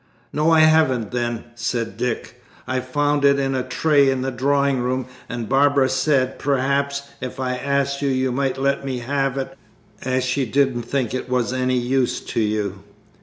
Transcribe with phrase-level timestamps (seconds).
[0.33, 4.79] "No, I haven't, then," said Dick, "I found it in a tray in the drawing
[4.79, 9.55] room, and Barbara said, perhaps, if I asked you, you might let me have it,
[10.01, 12.83] as she didn't think it was any use to you."